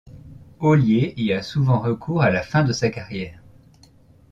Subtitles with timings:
[0.61, 3.39] Ollier y a souvent recours à la fin de sa carrière.